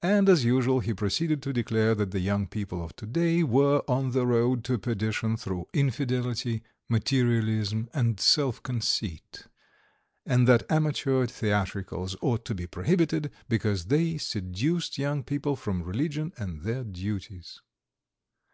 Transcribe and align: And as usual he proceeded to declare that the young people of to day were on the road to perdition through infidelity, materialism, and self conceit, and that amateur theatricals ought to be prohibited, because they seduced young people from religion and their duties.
And 0.00 0.26
as 0.30 0.42
usual 0.42 0.80
he 0.80 0.94
proceeded 0.94 1.42
to 1.42 1.52
declare 1.52 1.94
that 1.94 2.12
the 2.12 2.20
young 2.20 2.46
people 2.46 2.82
of 2.82 2.96
to 2.96 3.04
day 3.04 3.42
were 3.42 3.82
on 3.86 4.12
the 4.12 4.26
road 4.26 4.64
to 4.64 4.78
perdition 4.78 5.36
through 5.36 5.68
infidelity, 5.74 6.62
materialism, 6.88 7.90
and 7.92 8.18
self 8.18 8.62
conceit, 8.62 9.48
and 10.24 10.48
that 10.48 10.62
amateur 10.72 11.26
theatricals 11.26 12.16
ought 12.22 12.46
to 12.46 12.54
be 12.54 12.66
prohibited, 12.66 13.30
because 13.50 13.88
they 13.88 14.16
seduced 14.16 14.96
young 14.96 15.22
people 15.22 15.56
from 15.56 15.82
religion 15.82 16.32
and 16.38 16.62
their 16.62 16.82
duties. 16.82 17.60